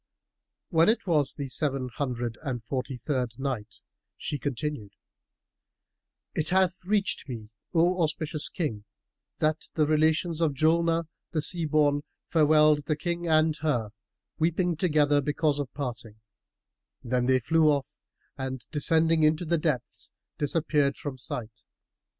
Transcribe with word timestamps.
When 0.69 0.89
it 0.89 1.05
was 1.05 1.35
the 1.35 1.47
Seven 1.47 1.87
Hundred 1.97 2.35
and 2.41 2.63
Forty 2.63 2.97
third 2.97 3.37
Night, 3.37 3.81
She 4.17 4.39
continued, 4.39 4.93
It 6.33 6.49
hath 6.49 6.83
reached 6.85 7.29
me, 7.29 7.51
O 7.75 8.01
auspicious 8.01 8.49
King, 8.49 8.85
that 9.37 9.65
the 9.75 9.85
relations 9.85 10.41
of 10.41 10.55
Julnar 10.55 11.05
the 11.33 11.41
Sea 11.43 11.65
born 11.65 12.01
farewelled 12.25 12.85
the 12.85 12.95
King 12.95 13.27
and 13.27 13.55
her, 13.57 13.91
weeping 14.39 14.75
together 14.75 15.21
because 15.21 15.59
of 15.59 15.71
parting; 15.75 16.19
then 17.03 17.27
they 17.27 17.39
flew 17.39 17.69
off 17.69 17.93
and 18.39 18.65
descending 18.71 19.21
into 19.21 19.45
the 19.45 19.59
depths 19.59 20.11
disappeared 20.39 20.97
from 20.97 21.19
sight. 21.19 21.63